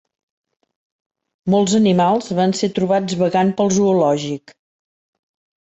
[1.55, 4.57] Molts animals van ser trobats vagant pel zoològic.